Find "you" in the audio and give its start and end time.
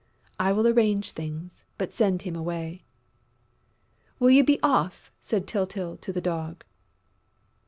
4.31-4.43